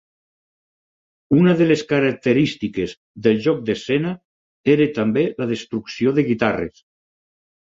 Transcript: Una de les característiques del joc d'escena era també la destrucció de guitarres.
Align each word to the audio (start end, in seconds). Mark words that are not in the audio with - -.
Una 1.39 1.51
de 1.59 1.67
les 1.71 1.83
característiques 1.91 2.95
del 3.27 3.37
joc 3.49 3.61
d'escena 3.69 4.15
era 4.77 4.89
també 4.97 5.27
la 5.43 5.49
destrucció 5.53 6.17
de 6.19 6.27
guitarres. 6.33 6.83